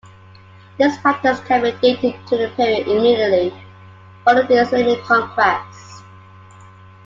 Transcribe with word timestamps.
This 0.79 0.97
practice 0.97 1.39
can 1.41 1.61
be 1.61 1.73
dated 1.73 2.15
to 2.25 2.35
the 2.35 2.49
period 2.57 2.87
immediately 2.87 3.53
following 4.25 4.47
the 4.47 4.61
Islamic 4.61 4.99
conquest. 5.03 6.01